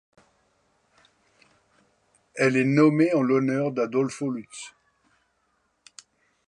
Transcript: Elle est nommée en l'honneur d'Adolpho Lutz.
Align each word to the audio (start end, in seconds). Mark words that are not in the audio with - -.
Elle 2.33 2.57
est 2.57 2.63
nommée 2.63 3.13
en 3.13 3.21
l'honneur 3.21 3.71
d'Adolpho 3.71 4.31
Lutz. 4.31 4.73